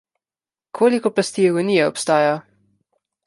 Koliko 0.79 1.11
plasti 1.17 1.45
ironije 1.49 1.85
obstaja? 1.91 2.33